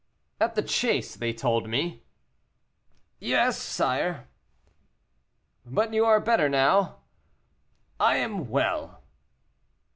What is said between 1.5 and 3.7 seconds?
me." "Yes